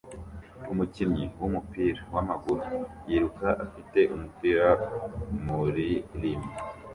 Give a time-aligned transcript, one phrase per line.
[0.71, 2.63] Umukinnyi wumupira wamaguru
[3.09, 4.65] yiruka afite umupira
[5.45, 6.49] muririma